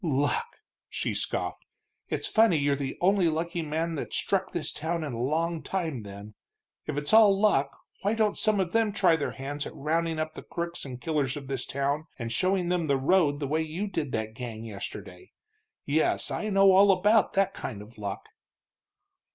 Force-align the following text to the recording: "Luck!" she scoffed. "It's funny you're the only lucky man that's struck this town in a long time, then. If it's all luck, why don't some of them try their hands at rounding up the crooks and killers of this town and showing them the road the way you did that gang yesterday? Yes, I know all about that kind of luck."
"Luck!" 0.03 0.57
she 0.89 1.13
scoffed. 1.13 1.63
"It's 2.09 2.27
funny 2.27 2.57
you're 2.57 2.75
the 2.75 2.97
only 3.01 3.29
lucky 3.29 3.61
man 3.61 3.93
that's 3.93 4.15
struck 4.17 4.51
this 4.51 4.71
town 4.71 5.03
in 5.03 5.13
a 5.13 5.19
long 5.21 5.61
time, 5.61 6.01
then. 6.01 6.33
If 6.87 6.97
it's 6.97 7.13
all 7.13 7.39
luck, 7.39 7.77
why 8.01 8.15
don't 8.15 8.35
some 8.35 8.59
of 8.59 8.71
them 8.73 8.93
try 8.93 9.15
their 9.15 9.29
hands 9.33 9.67
at 9.67 9.75
rounding 9.75 10.17
up 10.17 10.33
the 10.33 10.41
crooks 10.41 10.85
and 10.85 10.99
killers 10.99 11.37
of 11.37 11.45
this 11.47 11.67
town 11.67 12.07
and 12.17 12.31
showing 12.31 12.69
them 12.69 12.87
the 12.87 12.97
road 12.97 13.39
the 13.39 13.45
way 13.47 13.61
you 13.61 13.85
did 13.85 14.11
that 14.13 14.33
gang 14.33 14.63
yesterday? 14.65 15.33
Yes, 15.85 16.31
I 16.31 16.49
know 16.49 16.71
all 16.71 16.91
about 16.91 17.33
that 17.33 17.53
kind 17.53 17.83
of 17.83 17.99
luck." 17.99 18.25